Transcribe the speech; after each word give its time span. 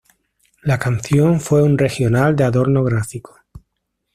La 0.63 0.79
canción 0.79 1.39
fue 1.39 1.61
un 1.61 1.77
regional 1.77 2.35
de 2.35 2.43
adorno 2.45 2.83
gráfico. 2.83 3.35